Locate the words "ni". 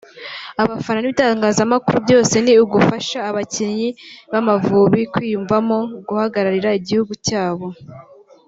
2.43-2.53